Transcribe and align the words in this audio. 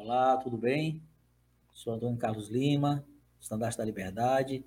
Olá, 0.00 0.36
tudo 0.36 0.56
bem? 0.56 1.02
Sou 1.72 1.92
Antônio 1.92 2.16
Carlos 2.16 2.48
Lima, 2.48 3.04
Estandarte 3.40 3.76
da 3.76 3.84
Liberdade. 3.84 4.64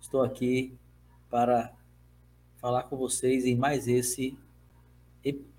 Estou 0.00 0.22
aqui 0.22 0.74
para 1.28 1.74
falar 2.56 2.84
com 2.84 2.96
vocês 2.96 3.44
em 3.44 3.54
mais 3.54 3.86
esse 3.86 4.34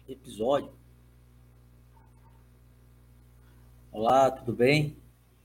episódio. 0.07 0.73
Olá, 3.91 4.31
tudo 4.31 4.51
bem? 4.51 4.97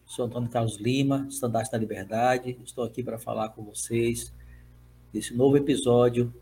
Sou 0.06 0.24
Antônio 0.24 0.48
Carlos 0.48 0.76
Lima, 0.76 1.26
Estandarte 1.28 1.70
da 1.70 1.76
Liberdade. 1.76 2.58
Estou 2.64 2.84
aqui 2.84 3.02
para 3.02 3.18
falar 3.18 3.50
com 3.50 3.62
vocês 3.62 4.32
desse 5.12 5.34
novo 5.34 5.58
episódio 5.58 6.32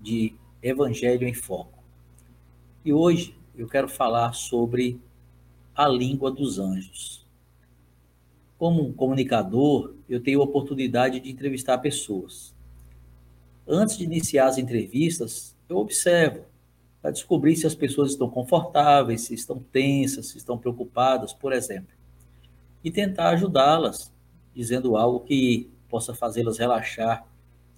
de 0.00 0.36
Evangelho 0.62 1.26
em 1.26 1.34
Foco. 1.34 1.82
E 2.84 2.92
hoje 2.92 3.36
eu 3.56 3.66
quero 3.66 3.88
falar 3.88 4.32
sobre 4.34 5.02
a 5.74 5.88
língua 5.88 6.30
dos 6.30 6.58
anjos. 6.58 7.24
Como 8.58 8.92
comunicador, 8.92 9.94
eu 10.08 10.22
tenho 10.22 10.40
a 10.40 10.44
oportunidade 10.44 11.20
de 11.20 11.30
entrevistar 11.30 11.78
pessoas. 11.78 12.54
Antes 13.66 13.98
de 13.98 14.04
iniciar 14.04 14.46
as 14.46 14.58
entrevistas, 14.58 15.56
eu 15.68 15.78
observo 15.78 16.44
para 17.02 17.10
descobrir 17.10 17.56
se 17.56 17.66
as 17.66 17.74
pessoas 17.74 18.12
estão 18.12 18.30
confortáveis, 18.30 19.22
se 19.22 19.34
estão 19.34 19.58
tensas, 19.58 20.28
se 20.28 20.38
estão 20.38 20.56
preocupadas, 20.56 21.32
por 21.32 21.52
exemplo. 21.52 21.92
E 22.82 22.90
tentar 22.90 23.30
ajudá-las, 23.30 24.12
dizendo 24.54 24.96
algo 24.96 25.20
que 25.20 25.68
possa 25.88 26.14
fazê-las 26.14 26.58
relaxar 26.58 27.26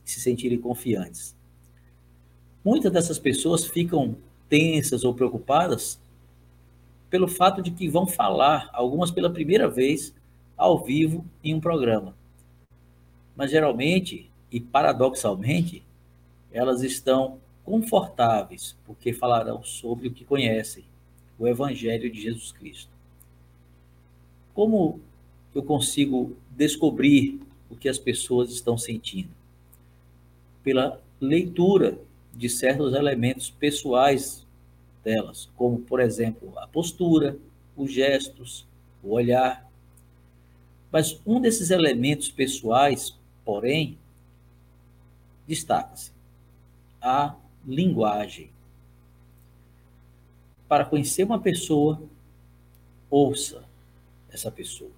e 0.04 0.10
se 0.10 0.20
sentirem 0.20 0.60
confiantes. 0.60 1.34
Muitas 2.64 2.92
dessas 2.92 3.18
pessoas 3.18 3.64
ficam 3.64 4.16
tensas 4.48 5.04
ou 5.04 5.14
preocupadas 5.14 6.00
pelo 7.10 7.28
fato 7.28 7.62
de 7.62 7.70
que 7.70 7.88
vão 7.88 8.06
falar, 8.06 8.68
algumas 8.72 9.10
pela 9.10 9.30
primeira 9.30 9.68
vez, 9.68 10.14
ao 10.56 10.82
vivo 10.82 11.24
em 11.42 11.54
um 11.54 11.60
programa. 11.60 12.16
Mas 13.36 13.50
geralmente 13.50 14.30
e 14.50 14.60
paradoxalmente, 14.60 15.82
elas 16.52 16.82
estão 16.82 17.38
confortáveis, 17.64 18.76
porque 18.84 19.12
falarão 19.12 19.62
sobre 19.62 20.08
o 20.08 20.12
que 20.12 20.24
conhecem, 20.24 20.84
o 21.38 21.46
Evangelho 21.46 22.10
de 22.10 22.22
Jesus 22.22 22.52
Cristo. 22.52 22.90
Como 24.54 25.00
eu 25.54 25.62
consigo 25.62 26.36
descobrir 26.50 27.40
o 27.68 27.76
que 27.76 27.88
as 27.88 27.98
pessoas 27.98 28.50
estão 28.50 28.78
sentindo? 28.78 29.30
Pela 30.62 31.00
leitura 31.20 31.98
de 32.32 32.48
certos 32.48 32.94
elementos 32.94 33.50
pessoais 33.50 34.45
delas, 35.06 35.48
como, 35.54 35.78
por 35.78 36.00
exemplo, 36.00 36.52
a 36.58 36.66
postura, 36.66 37.38
os 37.76 37.92
gestos, 37.92 38.66
o 39.04 39.12
olhar. 39.12 39.64
Mas 40.90 41.20
um 41.24 41.40
desses 41.40 41.70
elementos 41.70 42.28
pessoais, 42.28 43.16
porém, 43.44 43.96
destaca-se: 45.46 46.10
a 47.00 47.36
linguagem. 47.64 48.50
Para 50.66 50.84
conhecer 50.84 51.22
uma 51.22 51.38
pessoa, 51.38 52.02
ouça 53.08 53.62
essa 54.28 54.50
pessoa. 54.50 54.90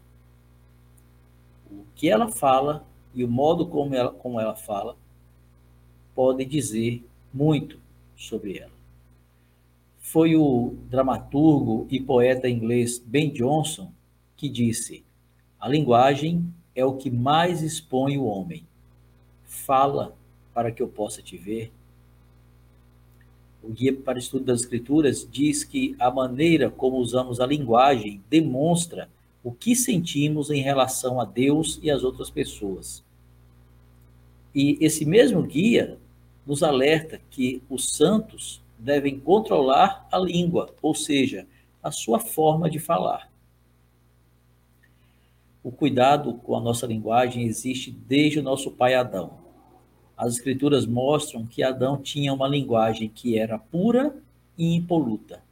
O 1.71 1.85
que 1.95 2.09
ela 2.09 2.29
fala 2.29 2.87
e 3.15 3.23
o 3.23 3.29
modo 3.29 3.67
como 3.67 3.95
ela, 3.95 4.11
como 4.11 4.41
ela 4.41 4.57
fala 4.57 4.97
pode 6.15 6.47
dizer 6.47 7.07
muito 7.31 7.79
sobre 8.17 8.57
ela 8.59 8.78
foi 10.11 10.37
o 10.37 10.75
dramaturgo 10.89 11.87
e 11.91 12.01
poeta 12.01 12.49
inglês 12.49 12.99
Ben 12.99 13.31
Jonson 13.31 13.93
que 14.37 14.49
disse: 14.49 15.05
A 15.61 15.69
linguagem 15.69 16.51
é 16.75 16.83
o 16.83 16.95
que 16.97 17.11
mais 17.11 17.61
expõe 17.61 18.17
o 18.17 18.25
homem. 18.25 18.67
Fala 19.45 20.17
para 20.55 20.73
que 20.73 20.83
eu 20.83 20.89
possa 20.89 21.21
te 21.21 21.37
ver. 21.37 21.71
O 23.63 23.69
Guia 23.69 23.95
para 23.95 24.17
o 24.17 24.19
Estudo 24.19 24.47
das 24.47 24.61
Escrituras 24.61 25.29
diz 25.31 25.63
que 25.63 25.95
a 25.99 26.11
maneira 26.11 26.71
como 26.71 26.97
usamos 26.97 27.39
a 27.39 27.47
linguagem 27.47 28.23
demonstra 28.31 29.11
o 29.45 29.53
que 29.53 29.77
sentimos 29.77 30.49
em 30.51 30.63
relação 30.63 31.21
a 31.21 31.27
Deus 31.27 31.79
e 31.83 31.91
às 31.91 32.03
outras 32.03 32.31
pessoas. 32.31 33.05
E 34.55 34.79
esse 34.81 35.05
mesmo 35.05 35.43
guia 35.43 35.99
nos 36.47 36.63
alerta 36.63 37.21
que 37.31 37.63
os 37.69 37.91
santos 37.91 38.63
devem 38.79 39.19
controlar 39.19 40.07
a 40.11 40.19
língua, 40.19 40.75
ou 40.81 40.95
seja, 40.95 41.47
a 41.83 41.91
sua 41.91 42.21
forma 42.21 42.71
de 42.71 42.79
falar. 42.79 43.31
O 45.63 45.73
cuidado 45.73 46.35
com 46.35 46.57
a 46.57 46.61
nossa 46.61 46.87
linguagem 46.87 47.45
existe 47.45 47.91
desde 47.91 48.39
o 48.39 48.43
nosso 48.43 48.71
pai 48.71 48.95
Adão. 48.95 49.39
As 50.17 50.35
escrituras 50.35 50.87
mostram 50.87 51.45
que 51.45 51.63
Adão 51.63 52.01
tinha 52.01 52.33
uma 52.33 52.49
linguagem 52.49 53.09
que 53.09 53.39
era 53.39 53.59
pura 53.59 54.17
e 54.57 54.75
impoluta. 54.75 55.43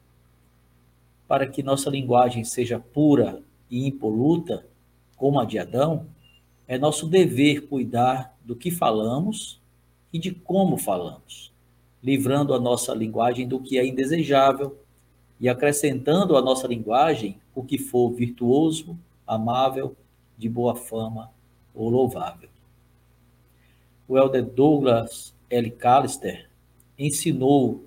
Para 1.28 1.47
que 1.47 1.62
nossa 1.62 1.91
linguagem 1.91 2.44
seja 2.44 2.78
pura 2.78 3.42
e 3.70 3.86
impoluta, 3.86 4.66
como 5.16 5.41
a 5.41 5.44
de 5.44 5.59
Adão, 5.59 6.06
é 6.69 6.78
nosso 6.78 7.06
dever 7.06 7.69
cuidar 7.69 8.36
do 8.44 8.54
que 8.54 8.70
falamos 8.70 9.60
e 10.12 10.19
de 10.19 10.32
como 10.32 10.76
falamos 10.76 11.55
livrando 12.06 12.54
a 12.54 12.60
nossa 12.60 12.94
linguagem 12.94 13.48
do 13.48 13.58
que 13.58 13.76
é 13.76 13.84
indesejável 13.84 14.78
e 15.40 15.48
acrescentando 15.48 16.36
à 16.36 16.40
nossa 16.40 16.68
linguagem 16.68 17.40
o 17.52 17.64
que 17.64 17.78
for 17.78 18.12
virtuoso, 18.12 18.96
amável, 19.26 19.96
de 20.38 20.48
boa 20.48 20.76
fama 20.76 21.32
ou 21.74 21.90
louvável. 21.90 22.48
O 24.06 24.16
elder 24.16 24.44
Douglas 24.44 25.34
L. 25.50 25.68
Callister 25.72 26.48
ensinou 26.96 27.84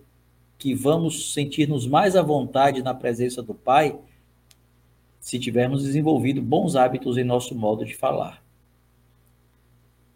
que 0.57 0.75
vamos 0.75 1.33
sentir-nos 1.33 1.87
mais 1.87 2.17
à 2.17 2.21
vontade 2.21 2.83
na 2.83 2.93
presença 2.93 3.41
do 3.41 3.53
Pai 3.53 3.97
se 5.21 5.39
tivermos 5.39 5.83
desenvolvido 5.83 6.41
bons 6.41 6.75
hábitos 6.75 7.17
em 7.17 7.23
nosso 7.23 7.55
modo 7.55 7.85
de 7.85 7.95
falar. 7.95 8.43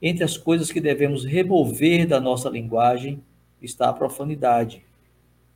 Entre 0.01 0.25
as 0.25 0.35
coisas 0.35 0.73
que 0.73 0.81
devemos 0.81 1.23
remover 1.23 2.05
da 2.05 2.19
nossa 2.19 2.49
linguagem 2.49 3.23
está 3.63 3.89
a 3.89 3.93
profanidade, 3.93 4.83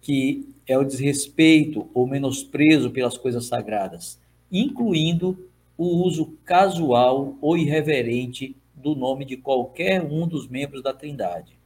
que 0.02 0.48
é 0.66 0.78
o 0.78 0.84
desrespeito 0.84 1.90
ou 1.94 2.08
menosprezo 2.08 2.90
pelas 2.90 3.18
coisas 3.18 3.46
sagradas, 3.46 4.20
incluindo 4.52 5.38
o 5.78 6.04
uso 6.04 6.34
casual 6.46 7.38
ou 7.42 7.58
irreverente 7.58 8.56
do 8.74 8.96
nome 8.96 9.26
de 9.26 9.36
qualquer 9.38 10.02
um 10.02 10.28
dos 10.28 10.48
membros 10.48 10.82
da 10.82 10.94
Trindade. 10.94 11.58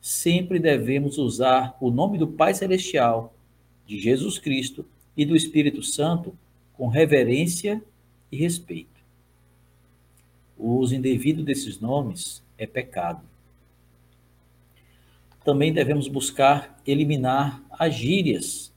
Sempre 0.00 0.58
devemos 0.58 1.18
usar 1.18 1.76
o 1.80 1.90
nome 1.90 2.18
do 2.18 2.26
Pai 2.26 2.52
Celestial, 2.52 3.32
de 3.86 3.98
Jesus 3.98 4.38
Cristo 4.38 4.84
e 5.16 5.24
do 5.24 5.36
Espírito 5.36 5.82
Santo 5.82 6.36
com 6.74 6.88
reverência 6.88 7.82
e 8.30 8.36
respeito. 8.36 8.88
O 10.58 10.74
uso 10.76 10.94
indevido 10.94 11.42
desses 11.42 11.80
nomes 11.80 12.42
é 12.58 12.66
pecado 12.66 13.22
também 15.46 15.72
devemos 15.72 16.08
buscar 16.08 16.76
eliminar 16.84 17.62
as 17.70 17.94
gírias 17.94 18.74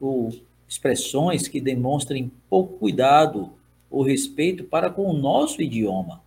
ou 0.00 0.32
expressões 0.66 1.46
que 1.46 1.60
demonstrem 1.60 2.32
pouco 2.48 2.78
cuidado 2.78 3.52
ou 3.90 4.02
respeito 4.02 4.64
para 4.64 4.88
com 4.88 5.04
o 5.04 5.12
nosso 5.12 5.60
idioma. 5.60 6.22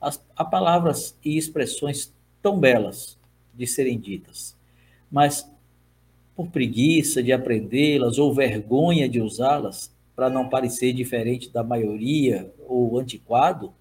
As, 0.00 0.24
há 0.36 0.44
palavras 0.44 1.18
e 1.24 1.36
expressões 1.36 2.14
tão 2.40 2.60
belas 2.60 3.18
de 3.52 3.66
serem 3.66 3.98
ditas, 3.98 4.56
mas 5.10 5.50
por 6.36 6.46
preguiça 6.46 7.20
de 7.20 7.32
aprendê-las 7.32 8.18
ou 8.18 8.32
vergonha 8.32 9.08
de 9.08 9.20
usá-las, 9.20 9.92
para 10.14 10.30
não 10.30 10.48
parecer 10.48 10.92
diferente 10.92 11.50
da 11.50 11.64
maioria 11.64 12.52
ou 12.68 13.00
antiquado, 13.00 13.74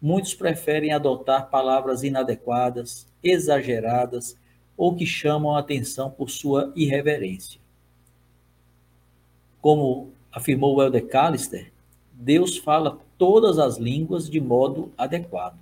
muitos 0.00 0.32
preferem 0.32 0.92
adotar 0.92 1.50
palavras 1.50 2.02
inadequadas, 2.02 3.06
exageradas 3.30 4.36
ou 4.76 4.94
que 4.94 5.06
chamam 5.06 5.56
a 5.56 5.60
atenção 5.60 6.10
por 6.10 6.30
sua 6.30 6.72
irreverência. 6.76 7.60
Como 9.60 10.12
afirmou 10.30 10.82
Elder 10.82 11.06
Callister, 11.06 11.72
Deus 12.12 12.56
fala 12.56 12.98
todas 13.18 13.58
as 13.58 13.78
línguas 13.78 14.28
de 14.28 14.40
modo 14.40 14.92
adequado. 14.96 15.58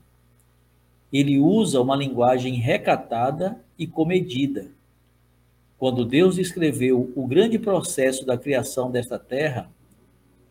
Ele 1.13 1.39
usa 1.39 1.81
uma 1.81 1.97
linguagem 1.97 2.55
recatada 2.55 3.59
e 3.79 3.87
comedida. 3.87 4.71
Quando 5.79 6.05
Deus 6.05 6.39
escreveu 6.39 7.13
o 7.15 7.27
grande 7.27 7.59
processo 7.59 8.27
da 8.27 8.37
criação 8.37 8.91
desta 8.91 9.19
terra, 9.19 9.71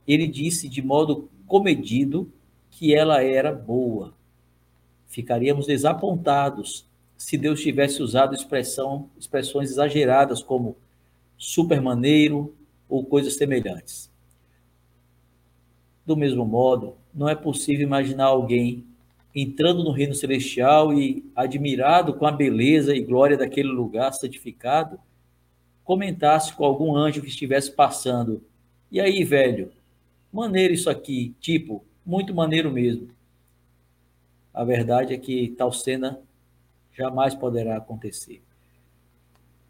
ele 0.08 0.28
disse 0.28 0.70
de 0.70 0.82
modo 0.82 1.30
comedido 1.48 2.32
que 2.72 2.94
ela 2.94 3.22
era 3.24 3.52
boa. 3.52 4.14
Ficaríamos 5.08 5.68
desapontados 5.68 6.86
se 7.24 7.38
Deus 7.38 7.62
tivesse 7.62 8.04
usado 8.04 8.36
expressão, 8.36 9.10
expressões 9.18 9.72
exageradas 9.72 10.44
como 10.44 10.76
supermaneiro 11.38 12.54
ou 12.90 13.06
coisas 13.06 13.36
semelhantes. 13.36 14.12
Do 16.06 16.18
mesmo 16.18 16.46
modo, 16.46 16.98
não 17.14 17.30
é 17.30 17.34
possível 17.34 17.88
imaginar 17.88 18.26
alguém 18.26 18.86
entrando 19.34 19.86
no 19.86 19.92
reino 19.92 20.14
celestial 20.14 20.94
e, 20.94 21.26
admirado 21.34 22.14
com 22.14 22.26
a 22.28 22.32
beleza 22.32 22.94
e 22.94 23.00
glória 23.00 23.38
daquele 23.38 23.70
lugar 23.70 24.12
santificado, 24.12 25.00
comentasse 25.86 26.54
com 26.54 26.66
algum 26.66 26.94
anjo 26.94 27.22
que 27.22 27.30
estivesse 27.30 27.72
passando: 27.72 28.44
E 28.92 29.00
aí, 29.00 29.24
velho, 29.24 29.72
maneiro 30.30 30.74
isso 30.74 30.90
aqui, 30.90 31.34
tipo, 31.40 31.86
muito 32.06 32.36
maneiro 32.36 32.70
mesmo. 32.70 33.08
A 34.54 34.66
verdade 34.66 35.14
é 35.14 35.18
que 35.18 35.56
tal 35.58 35.72
cena 35.72 36.20
jamais 36.94 37.34
poderá 37.36 37.78
acontecer. 37.78 38.42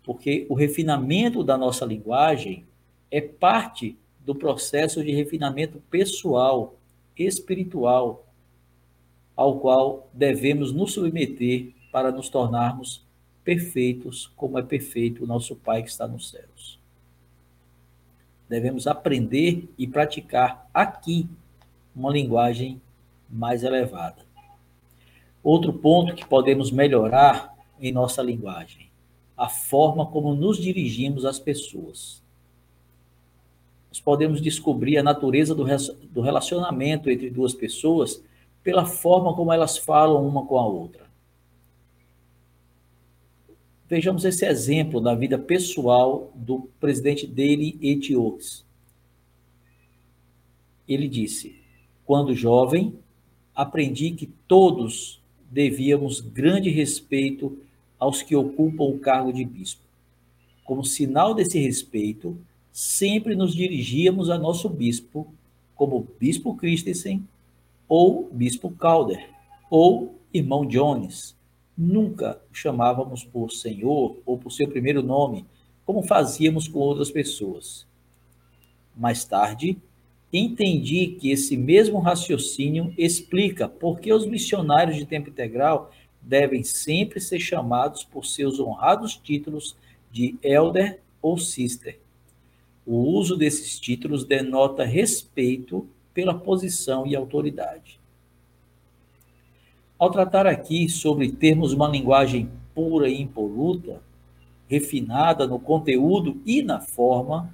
Porque 0.04 0.46
o 0.50 0.54
refinamento 0.54 1.44
da 1.44 1.58
nossa 1.58 1.86
linguagem 1.86 2.66
é 3.10 3.22
parte 3.22 3.98
do 4.20 4.36
processo 4.36 5.04
de 5.04 5.12
refinamento 5.12 5.82
pessoal, 5.90 6.76
espiritual, 7.18 8.28
ao 9.36 9.60
qual 9.60 10.10
devemos 10.14 10.72
nos 10.72 10.94
submeter 10.94 11.74
para 11.92 12.12
nos 12.12 12.30
tornarmos 12.30 13.06
perfeitos, 13.44 14.32
como 14.36 14.58
é 14.58 14.64
perfeito 14.64 15.24
o 15.24 15.28
nosso 15.28 15.56
Pai 15.56 15.84
que 15.84 15.90
está 15.90 16.08
nos 16.08 16.30
céus. 16.30 16.80
Devemos 18.48 18.88
aprender 18.88 19.70
e 19.78 19.88
praticar 19.88 20.70
aqui 20.74 21.28
uma 21.96 22.12
linguagem 22.12 22.82
mais 23.30 23.64
elevada. 23.64 24.33
Outro 25.44 25.74
ponto 25.74 26.16
que 26.16 26.26
podemos 26.26 26.72
melhorar 26.72 27.54
em 27.80 27.92
nossa 27.92 28.24
linguagem, 28.24 28.90
a 29.36 29.50
forma 29.50 30.06
como 30.06 30.34
nos 30.34 30.58
dirigimos 30.58 31.26
às 31.26 31.38
pessoas. 31.38 32.24
Nós 33.90 34.00
podemos 34.00 34.42
descobrir 34.42 34.98
a 34.98 35.04
natureza 35.04 35.54
do 35.54 36.22
relacionamento 36.22 37.10
entre 37.10 37.30
duas 37.30 37.54
pessoas 37.54 38.24
pela 38.64 38.86
forma 38.86 39.36
como 39.36 39.52
elas 39.52 39.78
falam 39.78 40.26
uma 40.26 40.46
com 40.46 40.58
a 40.58 40.66
outra. 40.66 41.04
Vejamos 43.88 44.24
esse 44.24 44.46
exemplo 44.46 45.02
da 45.02 45.14
vida 45.14 45.38
pessoal 45.38 46.32
do 46.34 46.70
presidente 46.80 47.28
dele, 47.28 47.78
Etioques. 47.82 48.66
Ele 50.88 51.08
disse: 51.08 51.62
Quando 52.06 52.34
jovem, 52.34 52.98
aprendi 53.54 54.12
que 54.12 54.26
todos 54.48 55.22
devíamos 55.54 56.20
grande 56.20 56.72
respeito 56.72 57.56
aos 58.00 58.24
que 58.24 58.36
ocupam 58.36 58.86
o 58.86 58.98
cargo 58.98 59.32
de 59.32 59.46
bispo. 59.46 59.84
Como 60.66 60.84
sinal 60.84 61.36
desse 61.36 61.60
respeito, 61.60 62.36
sempre 62.72 63.36
nos 63.36 63.54
dirigíamos 63.54 64.32
a 64.32 64.38
nosso 64.38 64.68
bispo, 64.68 65.28
como 65.76 66.08
Bispo 66.20 66.56
Christensen 66.56 67.28
ou 67.88 68.30
Bispo 68.32 68.72
Calder, 68.72 69.30
ou 69.70 70.16
Irmão 70.34 70.66
Jones. 70.66 71.36
Nunca 71.78 72.42
o 72.52 72.56
chamávamos 72.56 73.24
por 73.24 73.52
Senhor 73.52 74.18
ou 74.26 74.38
por 74.38 74.52
seu 74.52 74.68
primeiro 74.68 75.04
nome, 75.04 75.46
como 75.86 76.02
fazíamos 76.02 76.68
com 76.68 76.80
outras 76.80 77.12
pessoas. 77.12 77.86
Mais 78.96 79.24
tarde, 79.24 79.78
entendi 80.34 81.16
que 81.20 81.32
esse 81.32 81.56
mesmo 81.56 82.00
raciocínio 82.00 82.92
explica 82.98 83.70
por 83.70 84.00
que 84.00 84.12
os 84.12 84.26
missionários 84.26 84.98
de 84.98 85.06
tempo 85.06 85.30
integral 85.30 85.92
devem 86.20 86.64
sempre 86.64 87.20
ser 87.20 87.40
chamados 87.40 88.04
por 88.04 88.26
seus 88.26 88.60
honrados 88.60 89.16
títulos 89.16 89.76
de 90.12 90.36
elder 90.42 91.00
ou 91.22 91.38
sister. 91.38 92.00
O 92.86 92.98
uso 92.98 93.38
desses 93.38 93.80
títulos 93.80 94.26
denota 94.26 94.84
respeito 94.84 95.88
pela 96.14 96.34
posição 96.34 97.06
e 97.06 97.16
autoridade. 97.16 98.00
Ao 99.98 100.10
tratar 100.12 100.48
aqui 100.48 100.90
sobre 100.90 101.32
termos 101.32 101.74
uma 101.74 101.88
linguagem 101.88 102.50
pura 102.74 103.08
e 103.08 103.22
impoluta, 103.22 104.02
refinada 104.68 105.46
no 105.46 105.60
conteúdo 105.60 106.42
e 106.46 106.62
na 106.62 106.80
forma, 106.80 107.54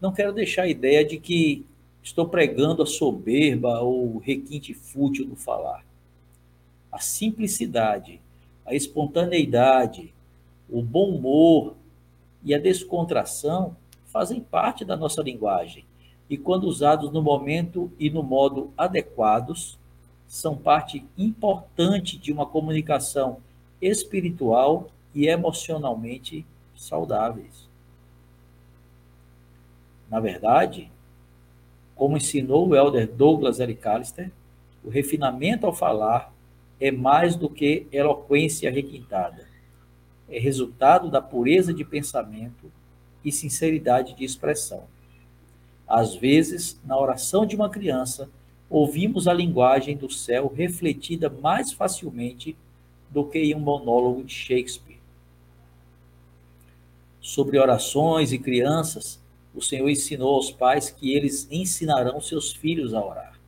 não 0.00 0.12
quero 0.12 0.32
deixar 0.32 0.62
a 0.62 0.68
ideia 0.68 1.04
de 1.04 1.18
que 1.18 1.66
estou 2.06 2.28
pregando 2.28 2.84
a 2.84 2.86
soberba 2.86 3.80
ou 3.80 4.18
requinte 4.18 4.72
fútil 4.72 5.26
do 5.26 5.34
falar. 5.34 5.84
A 6.90 7.00
simplicidade, 7.00 8.20
a 8.64 8.76
espontaneidade, 8.76 10.14
o 10.70 10.80
bom 10.82 11.10
humor 11.10 11.74
e 12.44 12.54
a 12.54 12.60
descontração 12.60 13.76
fazem 14.04 14.40
parte 14.40 14.84
da 14.84 14.96
nossa 14.96 15.20
linguagem 15.20 15.84
e, 16.30 16.38
quando 16.38 16.68
usados 16.68 17.10
no 17.10 17.20
momento 17.20 17.90
e 17.98 18.08
no 18.08 18.22
modo 18.22 18.72
adequados, 18.78 19.76
são 20.28 20.56
parte 20.56 21.04
importante 21.18 22.16
de 22.16 22.32
uma 22.32 22.46
comunicação 22.46 23.38
espiritual 23.82 24.90
e 25.12 25.26
emocionalmente 25.26 26.46
saudáveis. 26.76 27.68
Na 30.08 30.20
verdade, 30.20 30.88
como 31.96 32.18
ensinou 32.18 32.68
o 32.68 32.76
elder 32.76 33.10
Douglas 33.10 33.58
L. 33.58 33.74
Callister, 33.74 34.30
o 34.84 34.90
refinamento 34.90 35.66
ao 35.66 35.72
falar 35.72 36.32
é 36.78 36.90
mais 36.90 37.34
do 37.34 37.48
que 37.48 37.86
eloquência 37.90 38.70
requintada. 38.70 39.48
É 40.28 40.38
resultado 40.38 41.10
da 41.10 41.22
pureza 41.22 41.72
de 41.72 41.84
pensamento 41.84 42.70
e 43.24 43.32
sinceridade 43.32 44.14
de 44.14 44.24
expressão. 44.24 44.84
Às 45.88 46.14
vezes, 46.14 46.78
na 46.84 46.98
oração 46.98 47.46
de 47.46 47.56
uma 47.56 47.70
criança, 47.70 48.28
ouvimos 48.68 49.26
a 49.26 49.32
linguagem 49.32 49.96
do 49.96 50.10
céu 50.10 50.52
refletida 50.54 51.30
mais 51.30 51.72
facilmente 51.72 52.56
do 53.08 53.24
que 53.24 53.38
em 53.38 53.54
um 53.54 53.60
monólogo 53.60 54.22
de 54.22 54.34
Shakespeare. 54.34 54.98
Sobre 57.20 57.58
orações 57.58 58.32
e 58.32 58.38
crianças, 58.38 59.20
o 59.56 59.62
Senhor 59.62 59.88
ensinou 59.88 60.34
aos 60.34 60.50
pais 60.50 60.90
que 60.90 61.14
eles 61.14 61.48
ensinarão 61.50 62.20
seus 62.20 62.52
filhos 62.52 62.92
a 62.92 63.02
orar. 63.02 63.40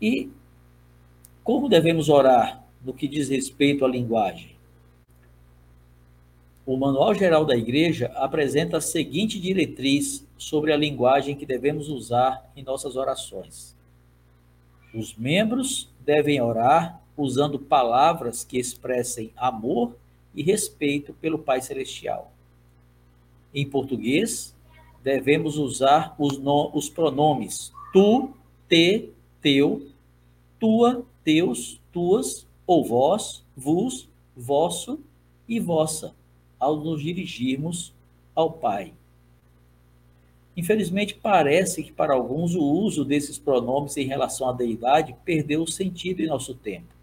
E 0.00 0.30
como 1.42 1.68
devemos 1.68 2.08
orar 2.08 2.64
no 2.84 2.94
que 2.94 3.08
diz 3.08 3.28
respeito 3.28 3.84
à 3.84 3.88
linguagem? 3.88 4.54
O 6.64 6.76
Manual 6.76 7.14
Geral 7.14 7.44
da 7.44 7.56
Igreja 7.56 8.06
apresenta 8.14 8.76
a 8.76 8.80
seguinte 8.80 9.40
diretriz 9.40 10.26
sobre 10.38 10.72
a 10.72 10.76
linguagem 10.76 11.36
que 11.36 11.46
devemos 11.46 11.88
usar 11.88 12.48
em 12.54 12.62
nossas 12.62 12.94
orações. 12.96 13.76
Os 14.94 15.16
membros 15.16 15.92
devem 16.04 16.40
orar 16.40 17.02
usando 17.16 17.58
palavras 17.58 18.44
que 18.44 18.58
expressem 18.58 19.32
amor 19.36 19.96
e 20.34 20.42
respeito 20.42 21.12
pelo 21.14 21.38
Pai 21.38 21.60
Celestial. 21.60 22.35
Em 23.56 23.64
português, 23.64 24.54
devemos 25.02 25.56
usar 25.56 26.14
os, 26.18 26.36
no, 26.36 26.70
os 26.74 26.90
pronomes 26.90 27.72
tu, 27.90 28.28
te, 28.68 29.08
teu, 29.40 29.88
tua, 30.60 31.06
teus, 31.24 31.80
tuas, 31.90 32.46
ou 32.66 32.84
vós, 32.84 33.42
vos, 33.56 34.10
vosso 34.36 35.00
e 35.48 35.58
vossa 35.58 36.14
ao 36.60 36.76
nos 36.76 37.02
dirigirmos 37.02 37.94
ao 38.34 38.52
Pai. 38.52 38.92
Infelizmente, 40.54 41.14
parece 41.14 41.82
que 41.82 41.92
para 41.92 42.12
alguns 42.12 42.54
o 42.54 42.62
uso 42.62 43.06
desses 43.06 43.38
pronomes 43.38 43.96
em 43.96 44.06
relação 44.06 44.50
à 44.50 44.52
deidade 44.52 45.16
perdeu 45.24 45.62
o 45.62 45.70
sentido 45.70 46.20
em 46.20 46.26
nosso 46.26 46.54
tempo. 46.54 46.94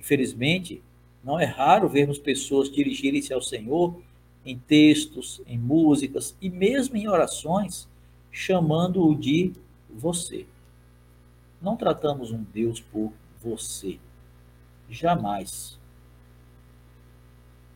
Infelizmente, 0.00 0.82
não 1.22 1.38
é 1.38 1.44
raro 1.44 1.88
vermos 1.88 2.18
pessoas 2.18 2.70
dirigirem-se 2.70 3.32
ao 3.32 3.40
Senhor 3.40 4.00
em 4.46 4.56
textos, 4.56 5.42
em 5.44 5.58
músicas 5.58 6.36
e 6.40 6.48
mesmo 6.48 6.96
em 6.96 7.08
orações, 7.08 7.88
chamando-o 8.30 9.12
de 9.14 9.52
você. 9.90 10.46
Não 11.60 11.76
tratamos 11.76 12.30
um 12.30 12.44
Deus 12.54 12.80
por 12.80 13.12
você. 13.42 13.98
Jamais. 14.88 15.76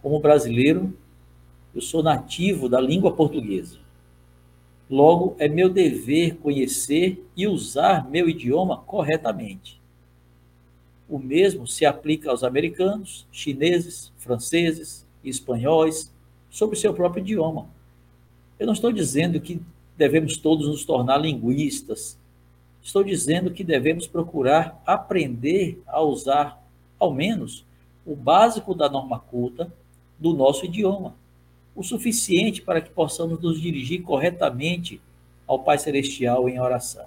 Como 0.00 0.20
brasileiro, 0.20 0.96
eu 1.74 1.80
sou 1.80 2.04
nativo 2.04 2.68
da 2.68 2.80
língua 2.80 3.12
portuguesa. 3.12 3.78
Logo, 4.88 5.34
é 5.38 5.48
meu 5.48 5.68
dever 5.68 6.36
conhecer 6.36 7.24
e 7.36 7.48
usar 7.48 8.08
meu 8.08 8.28
idioma 8.28 8.78
corretamente. 8.78 9.80
O 11.08 11.18
mesmo 11.18 11.66
se 11.66 11.84
aplica 11.84 12.30
aos 12.30 12.44
americanos, 12.44 13.26
chineses, 13.32 14.12
franceses 14.16 15.06
espanhóis 15.24 16.12
sobre 16.50 16.76
seu 16.76 16.92
próprio 16.92 17.23
idioma. 17.23 17.69
Eu 18.59 18.66
não 18.66 18.75
estou 18.75 18.92
dizendo 18.92 19.40
que 19.40 19.62
devemos 19.97 20.37
todos 20.37 20.66
nos 20.66 20.85
tornar 20.85 21.19
linguistas. 21.19 22.19
Estou 22.83 23.04
dizendo 23.04 23.50
que 23.50 23.62
devemos 23.62 24.07
procurar 24.07 24.83
aprender 24.85 25.80
a 25.87 26.02
usar, 26.02 26.62
ao 26.99 27.12
menos, 27.12 27.64
o 28.04 28.16
básico 28.16 28.75
da 28.75 28.88
norma 28.88 29.21
culta 29.21 29.73
do 30.19 30.35
nosso 30.35 30.66
idioma, 30.66 31.14
o 31.75 31.83
suficiente 31.83 32.61
para 32.61 32.80
que 32.80 32.90
possamos 32.90 33.40
nos 33.40 33.61
dirigir 33.61 34.02
corretamente 34.02 35.00
ao 35.47 35.59
Pai 35.61 35.78
Celestial 35.78 36.49
em 36.49 36.61
oração. 36.61 37.07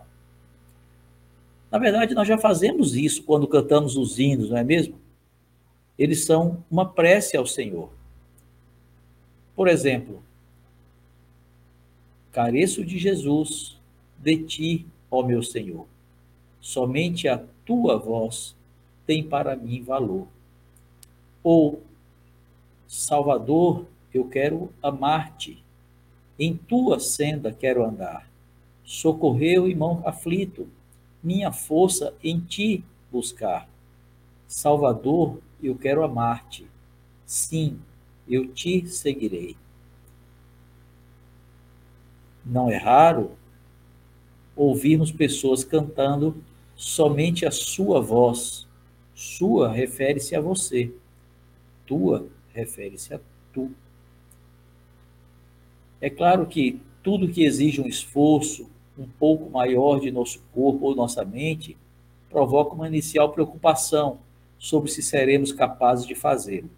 Na 1.70 1.80
verdade, 1.80 2.14
nós 2.14 2.28
já 2.28 2.38
fazemos 2.38 2.96
isso 2.96 3.24
quando 3.24 3.48
cantamos 3.48 3.96
os 3.96 4.20
hinos, 4.20 4.50
não 4.52 4.58
é 4.58 4.64
mesmo? 4.64 5.00
Eles 5.98 6.26
são 6.26 6.64
uma 6.70 6.88
prece 6.88 7.36
ao 7.36 7.46
Senhor. 7.46 7.90
Por 9.56 9.68
exemplo, 9.68 10.24
careço 12.32 12.84
de 12.84 12.98
Jesus, 12.98 13.78
de 14.18 14.38
ti, 14.44 14.88
ó 15.12 15.24
meu 15.24 15.44
Senhor. 15.44 15.86
Somente 16.60 17.28
a 17.28 17.44
tua 17.66 17.98
voz 17.98 18.56
tem 19.06 19.24
para 19.24 19.56
mim 19.56 19.84
valor. 19.84 20.28
Ou, 21.44 21.82
Salvador, 22.88 23.86
eu 24.14 24.28
quero 24.28 24.72
amar-te, 24.82 25.64
em 26.40 26.56
tua 26.56 27.00
senda 27.00 27.52
quero 27.52 27.86
andar. 27.86 28.30
Socorreu 28.84 29.68
irmão 29.68 30.02
aflito, 30.06 30.68
minha 31.22 31.52
força 31.52 32.14
em 32.24 32.40
ti 32.40 32.84
buscar. 33.12 33.70
Salvador, 34.48 35.40
eu 35.62 35.76
quero 35.76 36.04
amar-te. 36.04 36.68
Sim, 37.26 37.80
eu 38.28 38.48
te 38.48 38.88
seguirei. 38.88 39.56
Não 42.46 42.70
é 42.70 42.78
raro 42.78 43.32
ouvirmos 44.56 45.12
pessoas 45.12 45.64
cantando 45.64 46.36
somente 46.76 47.46
a 47.46 47.52
sua 47.52 48.02
voz. 48.02 48.68
Sua 49.16 49.72
refere-se 49.72 50.36
a 50.36 50.42
você. 50.42 50.92
Tua 51.86 52.28
refere-se 52.54 53.14
a 53.14 53.20
tu. 53.54 53.72
É 56.02 56.10
claro 56.10 56.46
que 56.46 56.82
tudo 57.02 57.30
que 57.30 57.44
exige 57.44 57.82
um 57.82 57.88
esforço 57.88 58.70
um 58.98 59.08
pouco 59.08 59.50
maior 59.50 60.00
de 60.00 60.12
nosso 60.12 60.42
corpo 60.54 60.86
ou 60.86 60.96
nossa 60.96 61.24
mente 61.26 61.78
provoca 62.30 62.74
uma 62.74 62.88
inicial 62.88 63.32
preocupação 63.32 64.20
sobre 64.58 64.90
se 64.90 65.02
seremos 65.02 65.52
capazes 65.52 66.06
de 66.06 66.16
fazê-lo. 66.16 66.70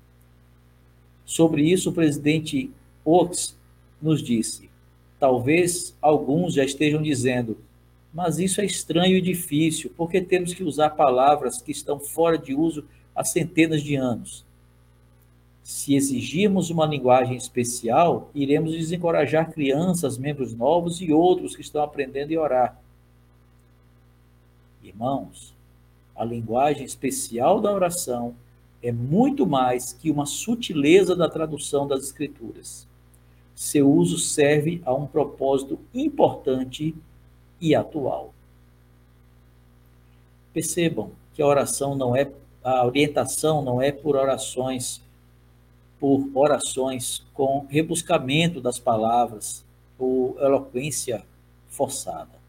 Sobre 1.26 1.64
isso, 1.64 1.90
o 1.90 1.94
presidente 1.94 2.72
Oaks 3.04 3.58
nos 4.02 4.22
disse: 4.22 4.70
talvez 5.20 5.96
alguns 6.02 6.54
já 6.54 6.64
estejam 6.64 7.02
dizendo, 7.02 7.58
mas 8.14 8.40
isso 8.40 8.62
é 8.62 8.66
estranho 8.66 9.18
e 9.18 9.22
difícil, 9.22 9.92
porque 9.98 10.22
temos 10.22 10.54
que 10.54 10.64
usar 10.64 10.92
palavras 10.92 11.62
que 11.62 11.72
estão 11.72 12.00
fora 12.00 12.38
de 12.38 12.54
uso 12.54 12.86
há 13.14 13.24
centenas 13.24 13.82
de 13.82 13.96
anos. 13.96 14.46
Se 15.64 15.96
exigirmos 15.96 16.70
uma 16.70 16.86
linguagem 16.86 17.36
especial, 17.36 18.30
iremos 18.36 18.72
desencorajar 18.72 19.52
crianças, 19.52 20.18
membros 20.18 20.54
novos 20.54 21.02
e 21.02 21.12
outros 21.12 21.56
que 21.56 21.62
estão 21.62 21.84
aprendendo 21.84 22.38
a 22.38 22.42
orar. 22.42 22.82
Irmãos, 24.84 25.56
a 26.16 26.24
linguagem 26.24 26.86
especial 26.86 27.60
da 27.60 27.72
oração 27.72 28.36
é 28.86 28.92
muito 28.92 29.48
mais 29.48 29.92
que 29.94 30.12
uma 30.12 30.28
sutileza 30.28 31.16
da 31.16 31.28
tradução 31.28 31.88
das 31.88 32.04
Escrituras. 32.04 32.88
Seu 33.56 33.92
uso 33.92 34.20
serve 34.20 34.80
a 34.86 34.94
um 34.94 35.08
propósito 35.08 35.80
importante 35.92 36.94
e 37.60 37.74
atual. 37.74 38.32
Percebam 40.54 41.10
que 41.34 41.42
a 41.42 41.48
oração 41.48 41.96
não 41.96 42.16
é 42.16 42.32
a 42.64 42.86
orientação 42.86 43.62
não 43.62 43.82
é 43.82 43.92
por 43.92 44.16
orações 44.16 45.02
por 46.00 46.28
orações 46.34 47.24
com 47.34 47.66
rebuscamento 47.70 48.62
das 48.62 48.80
palavras 48.80 49.64
ou 49.98 50.38
eloquência 50.40 51.24
forçada. 51.68 52.45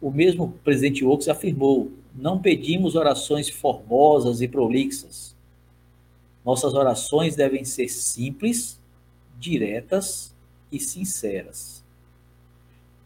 O 0.00 0.10
mesmo 0.10 0.52
presidente 0.64 1.04
Oaks 1.04 1.28
afirmou: 1.28 1.90
não 2.14 2.40
pedimos 2.40 2.94
orações 2.94 3.48
formosas 3.48 4.40
e 4.40 4.48
prolixas. 4.48 5.36
Nossas 6.44 6.74
orações 6.74 7.36
devem 7.36 7.64
ser 7.64 7.88
simples, 7.88 8.80
diretas 9.38 10.34
e 10.70 10.80
sinceras. 10.80 11.84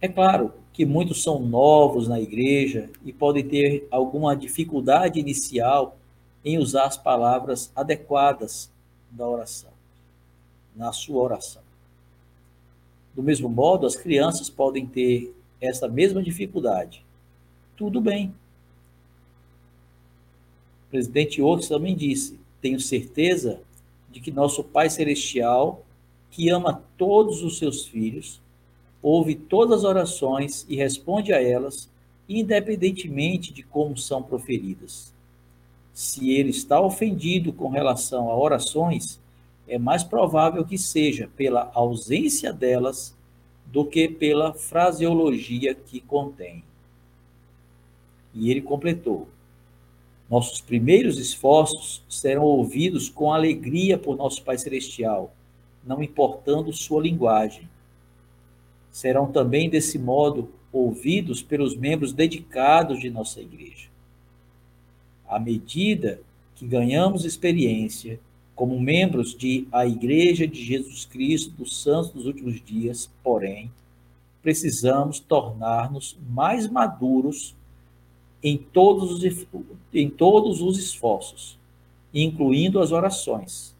É 0.00 0.08
claro 0.08 0.52
que 0.72 0.84
muitos 0.84 1.22
são 1.22 1.38
novos 1.38 2.08
na 2.08 2.20
igreja 2.20 2.90
e 3.04 3.12
podem 3.12 3.46
ter 3.46 3.86
alguma 3.90 4.34
dificuldade 4.34 5.20
inicial 5.20 5.96
em 6.44 6.58
usar 6.58 6.86
as 6.86 6.96
palavras 6.96 7.70
adequadas 7.74 8.70
da 9.10 9.28
oração, 9.28 9.70
na 10.74 10.92
sua 10.92 11.22
oração. 11.22 11.62
Do 13.14 13.22
mesmo 13.22 13.48
modo, 13.48 13.86
as 13.86 13.94
crianças 13.94 14.48
podem 14.48 14.86
ter 14.86 15.34
essa 15.66 15.88
mesma 15.88 16.22
dificuldade. 16.22 17.04
Tudo 17.76 18.00
bem. 18.00 18.34
O 20.86 20.90
presidente 20.90 21.40
Oaks 21.40 21.68
também 21.68 21.96
disse: 21.96 22.38
Tenho 22.60 22.80
certeza 22.80 23.60
de 24.10 24.20
que 24.20 24.30
nosso 24.30 24.62
Pai 24.62 24.90
Celestial, 24.90 25.84
que 26.30 26.50
ama 26.50 26.82
todos 26.98 27.42
os 27.42 27.58
seus 27.58 27.86
filhos, 27.86 28.40
ouve 29.00 29.34
todas 29.34 29.78
as 29.78 29.84
orações 29.84 30.66
e 30.68 30.76
responde 30.76 31.32
a 31.32 31.42
elas, 31.42 31.88
independentemente 32.28 33.52
de 33.52 33.62
como 33.62 33.96
são 33.96 34.22
proferidas 34.22 35.12
se 35.92 36.30
ele 36.30 36.50
está 36.50 36.80
ofendido 36.80 37.52
com 37.52 37.68
relação 37.68 38.30
a 38.30 38.36
orações, 38.36 39.20
é 39.68 39.78
mais 39.78 40.02
provável 40.02 40.64
que 40.64 40.78
seja 40.78 41.30
pela 41.36 41.70
ausência 41.74 42.52
delas 42.52 43.14
do 43.72 43.86
que 43.86 44.06
pela 44.06 44.52
fraseologia 44.52 45.74
que 45.74 45.98
contém. 45.98 46.62
E 48.34 48.50
ele 48.50 48.60
completou: 48.60 49.26
Nossos 50.28 50.60
primeiros 50.60 51.18
esforços 51.18 52.04
serão 52.06 52.42
ouvidos 52.42 53.08
com 53.08 53.32
alegria 53.32 53.96
por 53.96 54.14
nosso 54.14 54.42
Pai 54.42 54.58
Celestial, 54.58 55.34
não 55.82 56.02
importando 56.02 56.70
sua 56.70 57.02
linguagem. 57.02 57.66
Serão 58.90 59.32
também, 59.32 59.70
desse 59.70 59.98
modo, 59.98 60.50
ouvidos 60.70 61.42
pelos 61.42 61.74
membros 61.74 62.12
dedicados 62.12 63.00
de 63.00 63.08
nossa 63.08 63.40
igreja. 63.40 63.88
À 65.26 65.38
medida 65.38 66.20
que 66.54 66.66
ganhamos 66.66 67.24
experiência 67.24 68.20
como 68.54 68.78
membros 68.80 69.34
de 69.34 69.66
a 69.72 69.86
Igreja 69.86 70.46
de 70.46 70.62
Jesus 70.62 71.04
Cristo 71.04 71.50
dos 71.50 71.82
Santos 71.82 72.10
dos 72.10 72.26
Últimos 72.26 72.62
Dias, 72.62 73.10
porém, 73.22 73.70
precisamos 74.42 75.20
tornar-nos 75.20 76.16
mais 76.28 76.68
maduros 76.68 77.54
em 78.42 78.58
todos, 78.58 79.12
os, 79.12 79.46
em 79.94 80.10
todos 80.10 80.60
os 80.60 80.78
esforços, 80.78 81.58
incluindo 82.12 82.80
as 82.80 82.90
orações. 82.90 83.74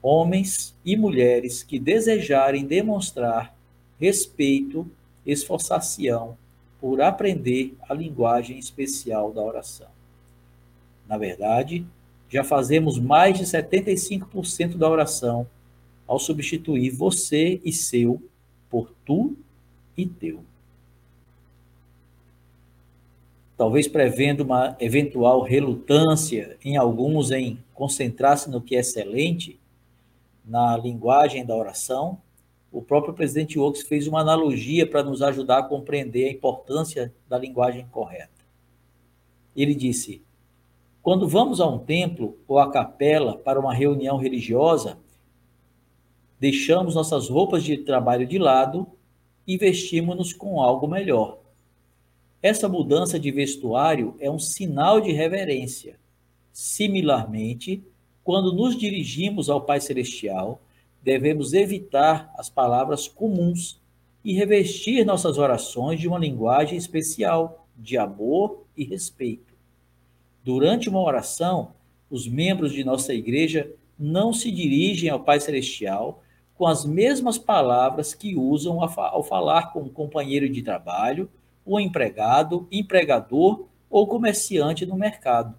Homens 0.00 0.74
e 0.84 0.96
mulheres 0.96 1.62
que 1.62 1.78
desejarem 1.78 2.64
demonstrar 2.64 3.54
respeito, 4.00 4.88
esforçação 5.26 6.36
por 6.80 7.00
aprender 7.00 7.76
a 7.88 7.92
linguagem 7.92 8.58
especial 8.58 9.32
da 9.32 9.42
oração. 9.42 9.88
Na 11.06 11.18
verdade, 11.18 11.84
já 12.28 12.44
fazemos 12.44 12.98
mais 12.98 13.38
de 13.38 13.44
75% 13.44 14.76
da 14.76 14.88
oração 14.88 15.46
ao 16.06 16.18
substituir 16.18 16.90
você 16.90 17.60
e 17.64 17.72
seu 17.72 18.22
por 18.70 18.92
tu 19.04 19.36
e 19.96 20.06
teu. 20.06 20.42
Talvez 23.56 23.88
prevendo 23.88 24.42
uma 24.42 24.76
eventual 24.78 25.42
relutância 25.42 26.56
em 26.64 26.76
alguns 26.76 27.30
em 27.30 27.58
concentrar-se 27.74 28.48
no 28.48 28.60
que 28.60 28.76
é 28.76 28.80
excelente, 28.80 29.58
na 30.44 30.76
linguagem 30.76 31.44
da 31.44 31.56
oração, 31.56 32.18
o 32.70 32.80
próprio 32.80 33.14
presidente 33.14 33.58
Oaks 33.58 33.82
fez 33.82 34.06
uma 34.06 34.20
analogia 34.20 34.86
para 34.86 35.02
nos 35.02 35.22
ajudar 35.22 35.58
a 35.58 35.62
compreender 35.62 36.28
a 36.28 36.32
importância 36.32 37.12
da 37.28 37.38
linguagem 37.38 37.86
correta. 37.90 38.30
Ele 39.56 39.74
disse: 39.74 40.22
quando 41.08 41.26
vamos 41.26 41.58
a 41.58 41.66
um 41.66 41.78
templo 41.78 42.36
ou 42.46 42.58
à 42.58 42.70
capela 42.70 43.34
para 43.38 43.58
uma 43.58 43.72
reunião 43.72 44.18
religiosa, 44.18 44.98
deixamos 46.38 46.94
nossas 46.94 47.30
roupas 47.30 47.64
de 47.64 47.78
trabalho 47.78 48.26
de 48.26 48.38
lado 48.38 48.86
e 49.46 49.56
vestimos-nos 49.56 50.34
com 50.34 50.60
algo 50.60 50.86
melhor. 50.86 51.38
Essa 52.42 52.68
mudança 52.68 53.18
de 53.18 53.30
vestuário 53.30 54.16
é 54.20 54.30
um 54.30 54.38
sinal 54.38 55.00
de 55.00 55.10
reverência. 55.10 55.98
Similarmente, 56.52 57.82
quando 58.22 58.52
nos 58.52 58.76
dirigimos 58.76 59.48
ao 59.48 59.62
Pai 59.62 59.80
Celestial, 59.80 60.60
devemos 61.02 61.54
evitar 61.54 62.30
as 62.36 62.50
palavras 62.50 63.08
comuns 63.08 63.80
e 64.22 64.34
revestir 64.34 65.06
nossas 65.06 65.38
orações 65.38 65.98
de 65.98 66.06
uma 66.06 66.18
linguagem 66.18 66.76
especial, 66.76 67.66
de 67.74 67.96
amor 67.96 68.62
e 68.76 68.84
respeito. 68.84 69.47
Durante 70.48 70.88
uma 70.88 71.02
oração, 71.02 71.72
os 72.08 72.26
membros 72.26 72.72
de 72.72 72.82
nossa 72.82 73.12
igreja 73.12 73.70
não 73.98 74.32
se 74.32 74.50
dirigem 74.50 75.10
ao 75.10 75.20
Pai 75.20 75.40
Celestial 75.40 76.22
com 76.54 76.66
as 76.66 76.86
mesmas 76.86 77.36
palavras 77.36 78.14
que 78.14 78.34
usam 78.34 78.82
ao 78.82 79.22
falar 79.22 79.74
com 79.74 79.80
um 79.80 79.90
companheiro 79.90 80.48
de 80.48 80.62
trabalho, 80.62 81.28
o 81.66 81.78
empregado, 81.78 82.66
empregador 82.72 83.66
ou 83.90 84.06
comerciante 84.06 84.86
no 84.86 84.96
mercado. 84.96 85.54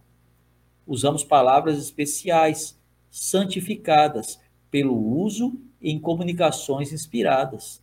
Usamos 0.88 1.24
palavras 1.24 1.77
especiais, 1.77 2.75
santificadas 3.12 4.39
pelo 4.72 4.98
uso 4.98 5.53
em 5.79 6.00
comunicações 6.00 6.91
inspiradas. 6.91 7.79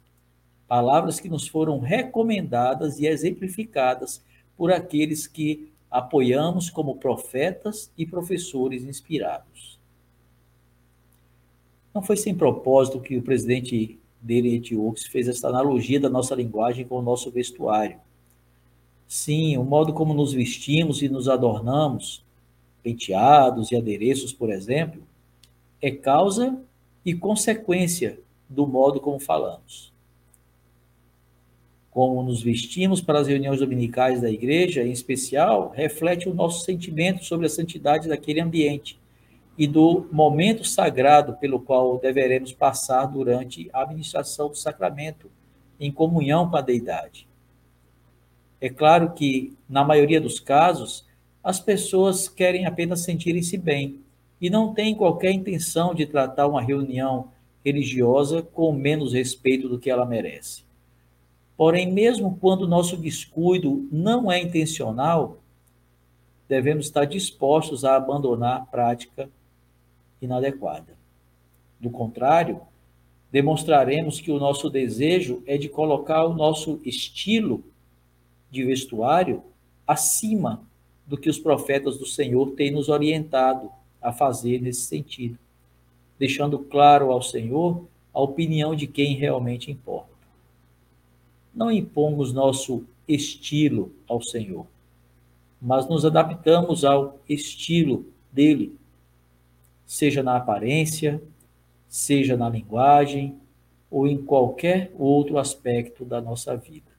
Palavras 0.66 1.20
que 1.20 1.28
nos 1.28 1.46
foram 1.46 1.78
recomendadas 1.78 2.98
e 2.98 3.06
exemplificadas 3.06 4.20
por 4.56 4.72
aqueles 4.72 5.28
que 5.28 5.70
apoiamos 5.90 6.68
como 6.70 6.96
profetas 6.96 7.90
e 7.96 8.04
professores 8.04 8.84
inspirados. 8.84 9.78
Não 11.94 12.02
foi 12.02 12.16
sem 12.16 12.34
propósito 12.34 13.00
que 13.00 13.16
o 13.16 13.22
presidente 13.22 13.98
dele, 14.20 14.56
Etiox, 14.56 15.06
fez 15.06 15.28
essa 15.28 15.48
analogia 15.48 15.98
da 15.98 16.10
nossa 16.10 16.34
linguagem 16.34 16.86
com 16.86 16.98
o 16.98 17.02
nosso 17.02 17.30
vestuário. 17.30 17.98
Sim, 19.08 19.56
o 19.56 19.64
modo 19.64 19.94
como 19.94 20.12
nos 20.12 20.32
vestimos 20.32 21.00
e 21.00 21.08
nos 21.08 21.28
adornamos, 21.28 22.24
penteados 22.82 23.70
e 23.70 23.76
adereços, 23.76 24.32
por 24.32 24.50
exemplo, 24.50 25.02
é 25.80 25.90
causa 25.90 26.60
e 27.04 27.14
consequência 27.14 28.18
do 28.48 28.66
modo 28.66 29.00
como 29.00 29.18
falamos. 29.18 29.92
Como 31.96 32.22
nos 32.22 32.42
vestimos 32.42 33.00
para 33.00 33.20
as 33.20 33.26
reuniões 33.26 33.60
dominicais 33.60 34.20
da 34.20 34.30
igreja, 34.30 34.84
em 34.84 34.92
especial, 34.92 35.72
reflete 35.74 36.28
o 36.28 36.34
nosso 36.34 36.62
sentimento 36.62 37.24
sobre 37.24 37.46
a 37.46 37.48
santidade 37.48 38.06
daquele 38.06 38.38
ambiente 38.38 39.00
e 39.56 39.66
do 39.66 40.06
momento 40.12 40.62
sagrado 40.62 41.38
pelo 41.38 41.58
qual 41.58 41.98
deveremos 41.98 42.52
passar 42.52 43.06
durante 43.06 43.70
a 43.72 43.80
administração 43.80 44.50
do 44.50 44.58
sacramento, 44.58 45.30
em 45.80 45.90
comunhão 45.90 46.50
com 46.50 46.58
a 46.58 46.60
deidade. 46.60 47.26
É 48.60 48.68
claro 48.68 49.14
que, 49.14 49.56
na 49.66 49.82
maioria 49.82 50.20
dos 50.20 50.38
casos, 50.38 51.06
as 51.42 51.60
pessoas 51.60 52.28
querem 52.28 52.66
apenas 52.66 53.04
sentirem-se 53.04 53.56
bem 53.56 54.02
e 54.38 54.50
não 54.50 54.74
têm 54.74 54.94
qualquer 54.94 55.32
intenção 55.32 55.94
de 55.94 56.04
tratar 56.04 56.46
uma 56.46 56.60
reunião 56.60 57.30
religiosa 57.64 58.42
com 58.42 58.70
menos 58.70 59.14
respeito 59.14 59.66
do 59.66 59.78
que 59.78 59.88
ela 59.88 60.04
merece. 60.04 60.65
Porém, 61.56 61.90
mesmo 61.90 62.36
quando 62.40 62.68
nosso 62.68 62.96
descuido 62.96 63.88
não 63.90 64.30
é 64.30 64.40
intencional, 64.40 65.38
devemos 66.48 66.86
estar 66.86 67.04
dispostos 67.06 67.84
a 67.84 67.96
abandonar 67.96 68.58
a 68.58 68.66
prática 68.66 69.28
inadequada. 70.20 70.94
Do 71.80 71.90
contrário, 71.90 72.60
demonstraremos 73.32 74.20
que 74.20 74.30
o 74.30 74.38
nosso 74.38 74.68
desejo 74.68 75.42
é 75.46 75.56
de 75.56 75.68
colocar 75.68 76.24
o 76.24 76.34
nosso 76.34 76.80
estilo 76.84 77.64
de 78.50 78.64
vestuário 78.64 79.42
acima 79.86 80.62
do 81.06 81.16
que 81.16 81.28
os 81.28 81.38
profetas 81.38 81.98
do 81.98 82.06
Senhor 82.06 82.52
têm 82.52 82.70
nos 82.70 82.88
orientado 82.88 83.70
a 84.00 84.12
fazer 84.12 84.60
nesse 84.60 84.82
sentido, 84.82 85.38
deixando 86.18 86.58
claro 86.58 87.10
ao 87.10 87.22
Senhor 87.22 87.86
a 88.12 88.20
opinião 88.20 88.74
de 88.74 88.86
quem 88.86 89.14
realmente 89.14 89.70
importa. 89.70 90.15
Não 91.56 91.70
impomos 91.70 92.34
nosso 92.34 92.84
estilo 93.08 93.90
ao 94.06 94.20
Senhor, 94.20 94.66
mas 95.60 95.88
nos 95.88 96.04
adaptamos 96.04 96.84
ao 96.84 97.18
estilo 97.26 98.04
dele, 98.30 98.78
seja 99.86 100.22
na 100.22 100.36
aparência, 100.36 101.22
seja 101.88 102.36
na 102.36 102.50
linguagem 102.50 103.40
ou 103.90 104.06
em 104.06 104.22
qualquer 104.22 104.92
outro 104.98 105.38
aspecto 105.38 106.04
da 106.04 106.20
nossa 106.20 106.54
vida. 106.54 106.92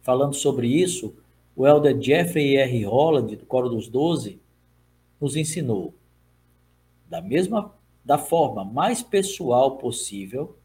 Falando 0.00 0.34
sobre 0.34 0.66
isso, 0.66 1.14
o 1.54 1.66
elder 1.66 2.00
Jeffrey 2.00 2.56
R. 2.56 2.84
Holland, 2.86 3.36
do 3.36 3.44
Coro 3.44 3.68
dos 3.68 3.86
Doze, 3.86 4.40
nos 5.20 5.36
ensinou, 5.36 5.92
da 7.06 7.20
mesma 7.20 7.70
da 8.02 8.16
forma 8.16 8.64
mais 8.64 9.02
pessoal 9.02 9.76
possível, 9.76 10.56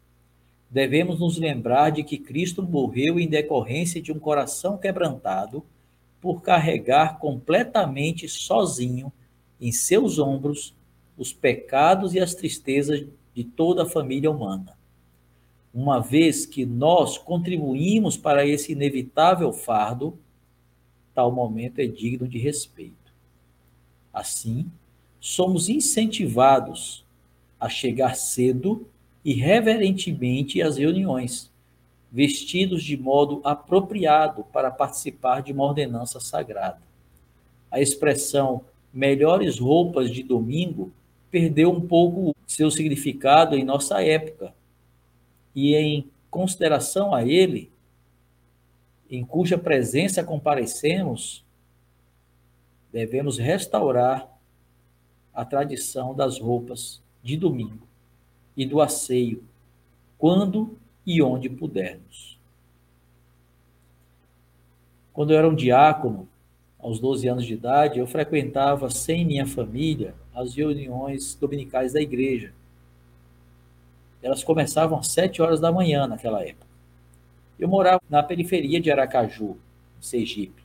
devemos 0.70 1.18
nos 1.18 1.36
lembrar 1.36 1.90
de 1.90 2.04
que 2.04 2.18
Cristo 2.18 2.62
morreu 2.62 3.18
em 3.18 3.28
decorrência 3.28 4.00
de 4.00 4.12
um 4.12 4.18
coração 4.18 4.78
quebrantado 4.78 5.64
por 6.20 6.42
carregar 6.42 7.18
completamente 7.18 8.28
sozinho 8.28 9.12
em 9.60 9.72
seus 9.72 10.18
ombros 10.18 10.74
os 11.18 11.32
pecados 11.32 12.14
e 12.14 12.20
as 12.20 12.34
tristezas 12.34 13.06
de 13.34 13.44
toda 13.44 13.82
a 13.82 13.86
família 13.86 14.30
humana 14.30 14.80
uma 15.72 16.00
vez 16.00 16.44
que 16.44 16.66
nós 16.66 17.16
contribuímos 17.16 18.16
para 18.16 18.46
esse 18.46 18.72
inevitável 18.72 19.52
fardo, 19.52 20.18
tal 21.14 21.30
momento 21.30 21.78
é 21.78 21.86
digno 21.86 22.26
de 22.26 22.38
respeito. 22.38 22.96
Assim, 24.12 24.70
somos 25.20 25.68
incentivados 25.68 27.04
a 27.58 27.68
chegar 27.68 28.16
cedo 28.16 28.86
e 29.24 29.34
reverentemente 29.34 30.62
às 30.62 30.76
reuniões, 30.76 31.50
vestidos 32.10 32.82
de 32.82 32.96
modo 32.96 33.40
apropriado 33.44 34.44
para 34.44 34.70
participar 34.70 35.42
de 35.42 35.52
uma 35.52 35.64
ordenança 35.64 36.18
sagrada. 36.18 36.80
A 37.70 37.80
expressão 37.80 38.62
melhores 38.92 39.58
roupas 39.58 40.10
de 40.10 40.22
domingo 40.22 40.92
perdeu 41.30 41.70
um 41.70 41.80
pouco 41.80 42.34
seu 42.46 42.70
significado 42.70 43.54
em 43.54 43.64
nossa 43.64 44.02
época, 44.02 44.52
e 45.54 45.74
em 45.74 46.10
consideração 46.30 47.14
a 47.14 47.24
ele, 47.24 47.70
em 49.08 49.24
cuja 49.24 49.58
presença 49.58 50.24
comparecemos, 50.24 51.44
devemos 52.92 53.38
restaurar 53.38 54.28
a 55.32 55.44
tradição 55.44 56.14
das 56.14 56.38
roupas 56.38 57.02
de 57.22 57.36
domingo 57.36 57.89
e 58.56 58.66
do 58.66 58.80
asseio, 58.80 59.42
quando 60.18 60.76
e 61.06 61.22
onde 61.22 61.48
pudermos. 61.48 62.38
Quando 65.12 65.32
eu 65.32 65.38
era 65.38 65.48
um 65.48 65.54
diácono, 65.54 66.28
aos 66.78 66.98
12 66.98 67.28
anos 67.28 67.44
de 67.44 67.54
idade, 67.54 67.98
eu 67.98 68.06
frequentava 68.06 68.88
sem 68.88 69.24
minha 69.24 69.46
família 69.46 70.14
as 70.34 70.54
reuniões 70.54 71.34
dominicais 71.34 71.92
da 71.92 72.00
igreja 72.00 72.52
elas 74.22 74.44
começavam 74.44 74.98
às 74.98 75.08
7 75.08 75.40
horas 75.40 75.60
da 75.60 75.72
manhã 75.72 76.06
naquela 76.06 76.42
época. 76.42 76.66
Eu 77.58 77.68
morava 77.68 78.02
na 78.08 78.22
periferia 78.22 78.80
de 78.80 78.90
Aracaju, 78.90 79.56
Sergipe. 80.00 80.62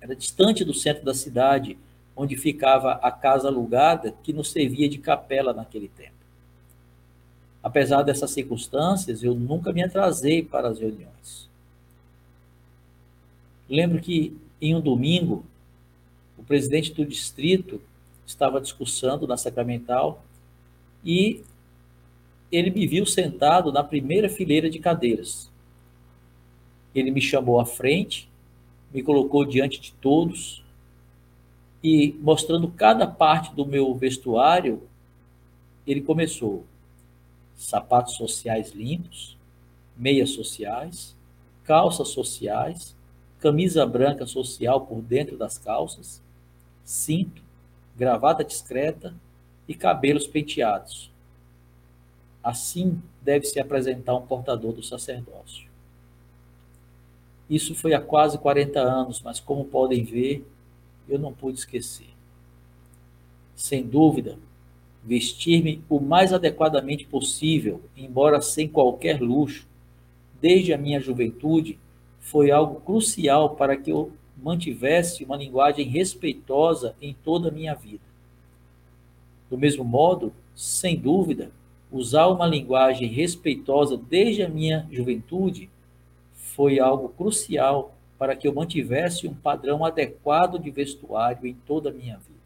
Era 0.00 0.14
distante 0.14 0.64
do 0.64 0.74
centro 0.74 1.04
da 1.04 1.14
cidade, 1.14 1.78
onde 2.16 2.36
ficava 2.36 2.92
a 2.94 3.10
casa 3.10 3.48
alugada 3.48 4.14
que 4.22 4.32
nos 4.32 4.50
servia 4.50 4.88
de 4.88 4.98
capela 4.98 5.52
naquele 5.52 5.88
tempo. 5.88 6.17
Apesar 7.68 8.00
dessas 8.00 8.30
circunstâncias, 8.30 9.22
eu 9.22 9.34
nunca 9.34 9.74
me 9.74 9.82
atrasei 9.82 10.42
para 10.42 10.68
as 10.68 10.80
reuniões. 10.80 11.50
Lembro 13.68 14.00
que 14.00 14.34
em 14.58 14.74
um 14.74 14.80
domingo, 14.80 15.44
o 16.38 16.42
presidente 16.42 16.94
do 16.94 17.04
distrito 17.04 17.78
estava 18.26 18.58
discursando 18.58 19.26
na 19.26 19.36
Sacramental 19.36 20.24
e 21.04 21.42
ele 22.50 22.70
me 22.70 22.86
viu 22.86 23.04
sentado 23.04 23.70
na 23.70 23.84
primeira 23.84 24.30
fileira 24.30 24.70
de 24.70 24.78
cadeiras. 24.78 25.50
Ele 26.94 27.10
me 27.10 27.20
chamou 27.20 27.60
à 27.60 27.66
frente, 27.66 28.30
me 28.94 29.02
colocou 29.02 29.44
diante 29.44 29.78
de 29.78 29.92
todos 29.92 30.64
e, 31.84 32.16
mostrando 32.22 32.68
cada 32.68 33.06
parte 33.06 33.54
do 33.54 33.66
meu 33.66 33.94
vestuário, 33.94 34.82
ele 35.86 36.00
começou: 36.00 36.64
sapatos 37.58 38.14
sociais 38.14 38.70
limpos, 38.70 39.36
meias 39.96 40.30
sociais, 40.30 41.14
calças 41.64 42.08
sociais, 42.08 42.96
camisa 43.40 43.84
branca 43.84 44.24
social 44.26 44.82
por 44.86 45.02
dentro 45.02 45.36
das 45.36 45.58
calças, 45.58 46.22
cinto, 46.84 47.42
gravata 47.96 48.44
discreta 48.44 49.12
e 49.66 49.74
cabelos 49.74 50.26
penteados. 50.26 51.10
Assim 52.42 53.02
deve 53.20 53.44
se 53.44 53.58
apresentar 53.58 54.14
um 54.14 54.26
portador 54.26 54.72
do 54.72 54.82
sacerdócio. 54.82 55.68
Isso 57.50 57.74
foi 57.74 57.92
há 57.92 58.00
quase 58.00 58.38
40 58.38 58.78
anos, 58.78 59.20
mas 59.20 59.40
como 59.40 59.64
podem 59.64 60.04
ver, 60.04 60.46
eu 61.08 61.18
não 61.18 61.32
pude 61.32 61.58
esquecer. 61.58 62.08
Sem 63.56 63.82
dúvida, 63.84 64.38
vestir-me 65.08 65.82
o 65.88 65.98
mais 65.98 66.34
adequadamente 66.34 67.06
possível, 67.06 67.80
embora 67.96 68.42
sem 68.42 68.68
qualquer 68.68 69.22
luxo, 69.22 69.66
desde 70.38 70.74
a 70.74 70.76
minha 70.76 71.00
juventude, 71.00 71.78
foi 72.20 72.50
algo 72.50 72.82
crucial 72.82 73.56
para 73.56 73.74
que 73.74 73.90
eu 73.90 74.12
mantivesse 74.36 75.24
uma 75.24 75.38
linguagem 75.38 75.88
respeitosa 75.88 76.94
em 77.00 77.16
toda 77.24 77.48
a 77.48 77.50
minha 77.50 77.74
vida. 77.74 78.04
Do 79.48 79.56
mesmo 79.56 79.82
modo, 79.82 80.30
sem 80.54 80.94
dúvida, 80.94 81.50
usar 81.90 82.26
uma 82.26 82.46
linguagem 82.46 83.08
respeitosa 83.08 83.96
desde 83.96 84.42
a 84.42 84.48
minha 84.48 84.86
juventude 84.92 85.70
foi 86.34 86.78
algo 86.78 87.08
crucial 87.08 87.94
para 88.18 88.36
que 88.36 88.46
eu 88.46 88.52
mantivesse 88.52 89.26
um 89.26 89.32
padrão 89.32 89.86
adequado 89.86 90.58
de 90.58 90.70
vestuário 90.70 91.46
em 91.46 91.54
toda 91.54 91.88
a 91.88 91.92
minha 91.94 92.18
vida. 92.18 92.37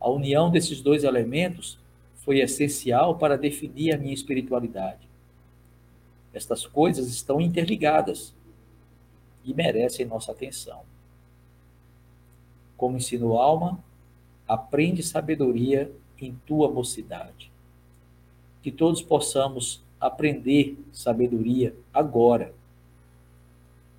A 0.00 0.08
união 0.08 0.50
desses 0.50 0.80
dois 0.80 1.04
elementos 1.04 1.78
foi 2.16 2.40
essencial 2.40 3.18
para 3.18 3.36
definir 3.36 3.94
a 3.94 3.98
minha 3.98 4.14
espiritualidade. 4.14 5.08
Estas 6.32 6.66
coisas 6.66 7.08
estão 7.08 7.40
interligadas 7.40 8.34
e 9.44 9.52
merecem 9.52 10.06
nossa 10.06 10.32
atenção. 10.32 10.82
Como 12.76 12.96
ensinou 12.96 13.36
Alma, 13.38 13.82
aprende 14.48 15.02
sabedoria 15.02 15.92
em 16.20 16.34
tua 16.46 16.70
mocidade. 16.70 17.50
Que 18.62 18.70
todos 18.70 19.02
possamos 19.02 19.82
aprender 20.00 20.78
sabedoria 20.92 21.74
agora. 21.92 22.54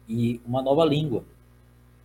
E 0.07 0.41
uma 0.45 0.61
nova 0.61 0.83
língua, 0.83 1.23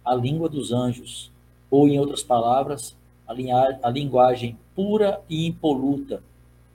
a 0.05 0.15
língua 0.15 0.49
dos 0.49 0.73
anjos, 0.73 1.33
ou 1.71 1.89
em 1.89 1.99
outras 1.99 2.23
palavras, 2.23 2.97
a, 3.27 3.35
a 3.83 3.91
linguagem 3.91 4.59
pura 4.75 5.21
e 5.29 5.47
impoluta, 5.47 6.23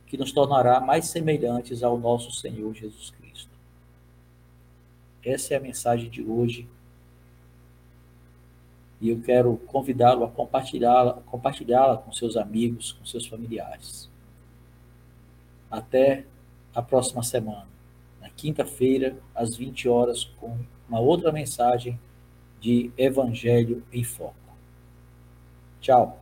que 0.07 0.17
nos 0.17 0.31
tornará 0.31 0.79
mais 0.79 1.05
semelhantes 1.05 1.83
ao 1.83 1.97
nosso 1.97 2.31
Senhor 2.31 2.73
Jesus 2.73 3.11
Cristo. 3.11 3.49
Essa 5.23 5.53
é 5.53 5.57
a 5.57 5.61
mensagem 5.61 6.09
de 6.09 6.21
hoje. 6.21 6.67
E 8.99 9.09
eu 9.09 9.21
quero 9.21 9.57
convidá-lo 9.67 10.23
a 10.23 10.29
compartilhá-la 10.29 11.13
compartilhá 11.25 11.97
com 11.97 12.11
seus 12.11 12.35
amigos, 12.35 12.91
com 12.91 13.05
seus 13.05 13.25
familiares. 13.25 14.09
Até 15.69 16.25
a 16.75 16.81
próxima 16.81 17.23
semana, 17.23 17.67
na 18.19 18.29
quinta-feira, 18.29 19.15
às 19.33 19.55
20 19.55 19.87
horas, 19.87 20.25
com 20.39 20.57
uma 20.87 20.99
outra 20.99 21.31
mensagem 21.31 21.99
de 22.59 22.91
Evangelho 22.97 23.83
em 23.91 24.03
Foco. 24.03 24.35
Tchau. 25.79 26.20